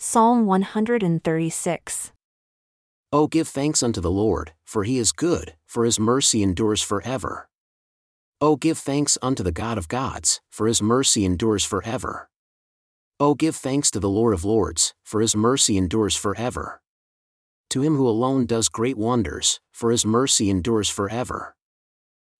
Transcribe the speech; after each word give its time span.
Psalm 0.00 0.46
136. 0.46 2.12
Oh, 3.12 3.26
give 3.26 3.48
thanks 3.48 3.82
unto 3.82 4.00
the 4.00 4.12
Lord, 4.12 4.52
for 4.64 4.84
he 4.84 4.96
is 4.96 5.10
good, 5.10 5.56
for 5.66 5.84
his 5.84 5.98
mercy 5.98 6.40
endures 6.40 6.80
forever. 6.80 7.48
Oh, 8.40 8.54
give 8.54 8.78
thanks 8.78 9.18
unto 9.20 9.42
the 9.42 9.50
God 9.50 9.76
of 9.76 9.88
gods, 9.88 10.40
for 10.50 10.68
his 10.68 10.80
mercy 10.80 11.24
endures 11.24 11.64
forever. 11.64 12.30
Oh, 13.18 13.34
give 13.34 13.56
thanks 13.56 13.90
to 13.90 13.98
the 13.98 14.08
Lord 14.08 14.34
of 14.34 14.44
lords, 14.44 14.94
for 15.02 15.20
his 15.20 15.34
mercy 15.34 15.76
endures 15.76 16.14
forever. 16.14 16.80
To 17.70 17.82
him 17.82 17.96
who 17.96 18.08
alone 18.08 18.46
does 18.46 18.68
great 18.68 18.96
wonders, 18.96 19.58
for 19.72 19.90
his 19.90 20.06
mercy 20.06 20.48
endures 20.48 20.88
forever. 20.88 21.56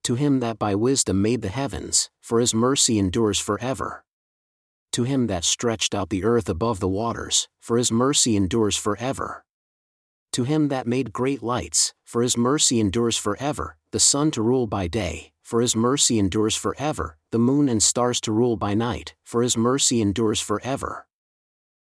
To 0.04 0.14
him 0.14 0.38
that 0.38 0.60
by 0.60 0.76
wisdom 0.76 1.20
made 1.20 1.42
the 1.42 1.48
heavens, 1.48 2.08
for 2.20 2.38
his 2.38 2.54
mercy 2.54 3.00
endures 3.00 3.40
forever 3.40 4.04
to 4.98 5.04
him 5.04 5.28
that 5.28 5.44
stretched 5.44 5.94
out 5.94 6.10
the 6.10 6.24
earth 6.24 6.48
above 6.48 6.80
the 6.80 6.88
waters, 6.88 7.46
for 7.60 7.78
his 7.78 7.92
mercy 7.92 8.34
endures 8.34 8.76
forever. 8.76 9.44
To 10.32 10.42
him 10.42 10.66
that 10.70 10.88
made 10.88 11.12
great 11.12 11.40
lights, 11.40 11.94
for 12.04 12.20
his 12.20 12.36
mercy 12.36 12.80
endures 12.80 13.16
forever, 13.16 13.76
the 13.92 14.00
sun 14.00 14.32
to 14.32 14.42
rule 14.42 14.66
by 14.66 14.88
day, 14.88 15.30
for 15.40 15.60
his 15.60 15.76
mercy 15.76 16.18
endures 16.18 16.56
forever, 16.56 17.16
the 17.30 17.38
moon 17.38 17.68
and 17.68 17.80
stars 17.80 18.20
to 18.22 18.32
rule 18.32 18.56
by 18.56 18.74
night, 18.74 19.14
for 19.22 19.42
his 19.42 19.56
mercy 19.56 20.00
endures 20.00 20.40
forever. 20.40 21.06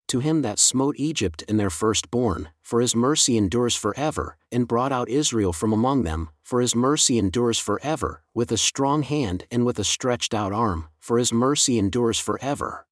To 0.06 0.20
him 0.20 0.42
that 0.42 0.60
smote 0.60 0.94
Egypt 0.96 1.42
and 1.48 1.58
their 1.58 1.68
firstborn, 1.68 2.50
for 2.62 2.80
his 2.80 2.94
mercy 2.94 3.36
endures 3.36 3.74
forever, 3.74 4.36
and 4.52 4.68
brought 4.68 4.92
out 4.92 5.08
Israel 5.08 5.52
from 5.52 5.72
among 5.72 6.04
them, 6.04 6.30
for 6.44 6.60
his 6.60 6.76
mercy 6.76 7.18
endures 7.18 7.58
forever, 7.58 8.22
with 8.34 8.52
a 8.52 8.56
strong 8.56 9.02
hand 9.02 9.46
and 9.50 9.66
with 9.66 9.80
a 9.80 9.84
stretched 9.84 10.32
out 10.32 10.52
arm, 10.52 10.86
for 11.00 11.18
his 11.18 11.32
mercy 11.32 11.76
endures 11.76 12.20
forever 12.20 12.86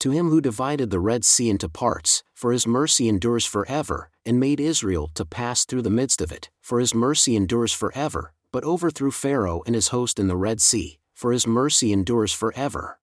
to 0.00 0.10
him 0.10 0.28
who 0.28 0.40
divided 0.40 0.90
the 0.90 1.00
Red 1.00 1.24
Sea 1.24 1.50
into 1.50 1.68
parts, 1.68 2.22
for 2.34 2.52
his 2.52 2.66
mercy 2.66 3.08
endures 3.08 3.46
forever, 3.46 4.10
and 4.26 4.40
made 4.40 4.60
Israel 4.60 5.10
to 5.14 5.24
pass 5.24 5.64
through 5.64 5.82
the 5.82 5.90
midst 5.90 6.20
of 6.20 6.32
it, 6.32 6.50
for 6.60 6.80
his 6.80 6.94
mercy 6.94 7.36
endures 7.36 7.72
forever, 7.72 8.32
but 8.52 8.64
overthrew 8.64 9.10
Pharaoh 9.10 9.62
and 9.66 9.74
his 9.74 9.88
host 9.88 10.18
in 10.18 10.28
the 10.28 10.36
Red 10.36 10.60
Sea, 10.60 10.98
for 11.14 11.32
his 11.32 11.46
mercy 11.46 11.92
endures 11.92 12.32
forever. 12.32 12.98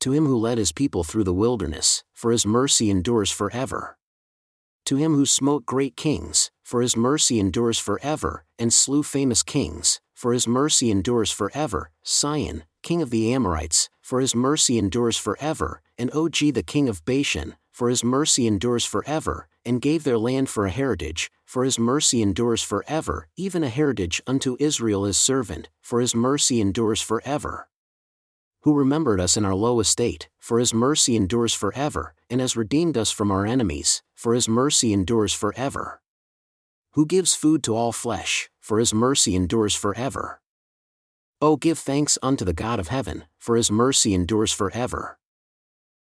To 0.00 0.12
him 0.12 0.26
who 0.26 0.36
led 0.36 0.58
his 0.58 0.72
people 0.72 1.04
through 1.04 1.24
the 1.24 1.32
wilderness, 1.32 2.04
for 2.12 2.30
his 2.30 2.46
mercy 2.46 2.90
endures 2.90 3.30
forever. 3.30 3.98
To 4.86 4.96
him 4.96 5.14
who 5.14 5.26
smote 5.26 5.66
great 5.66 5.96
kings, 5.96 6.50
for 6.62 6.80
his 6.80 6.96
mercy 6.96 7.40
endures 7.40 7.78
forever, 7.78 8.44
and 8.58 8.72
slew 8.72 9.02
famous 9.02 9.42
kings, 9.42 10.00
for 10.14 10.32
his 10.32 10.46
mercy 10.46 10.90
endures 10.90 11.30
forever, 11.30 11.90
Sihon, 12.02 12.64
king 12.82 13.02
of 13.02 13.10
the 13.10 13.32
Amorites, 13.32 13.88
for 14.06 14.20
his 14.20 14.36
mercy 14.36 14.78
endures 14.78 15.16
forever, 15.16 15.82
and 15.98 16.12
Og 16.12 16.36
the 16.54 16.62
king 16.64 16.88
of 16.88 17.04
Bashan, 17.04 17.56
for 17.72 17.88
his 17.88 18.04
mercy 18.04 18.46
endures 18.46 18.84
forever, 18.84 19.48
and 19.64 19.82
gave 19.82 20.04
their 20.04 20.16
land 20.16 20.48
for 20.48 20.64
a 20.64 20.70
heritage, 20.70 21.28
for 21.44 21.64
his 21.64 21.76
mercy 21.76 22.22
endures 22.22 22.62
forever, 22.62 23.26
even 23.36 23.64
a 23.64 23.68
heritage 23.68 24.22
unto 24.24 24.56
Israel 24.60 25.06
his 25.06 25.18
servant, 25.18 25.70
for 25.82 26.00
his 26.00 26.14
mercy 26.14 26.60
endures 26.60 27.02
forever. 27.02 27.68
Who 28.60 28.74
remembered 28.74 29.18
us 29.18 29.36
in 29.36 29.44
our 29.44 29.56
low 29.56 29.80
estate, 29.80 30.28
for 30.38 30.60
his 30.60 30.72
mercy 30.72 31.16
endures 31.16 31.52
forever, 31.52 32.14
and 32.30 32.40
has 32.40 32.56
redeemed 32.56 32.96
us 32.96 33.10
from 33.10 33.32
our 33.32 33.44
enemies, 33.44 34.04
for 34.14 34.34
his 34.34 34.48
mercy 34.48 34.92
endures 34.92 35.34
forever. 35.34 36.00
Who 36.92 37.06
gives 37.06 37.34
food 37.34 37.64
to 37.64 37.74
all 37.74 37.90
flesh, 37.90 38.50
for 38.60 38.78
his 38.78 38.94
mercy 38.94 39.34
endures 39.34 39.74
forever. 39.74 40.40
O 41.42 41.56
give 41.56 41.78
thanks 41.78 42.16
unto 42.22 42.44
the 42.46 42.54
God 42.54 42.80
of 42.80 42.88
heaven, 42.88 43.24
for 43.38 43.56
his 43.56 43.70
mercy 43.70 44.14
endures 44.14 44.52
forever. 44.52 45.18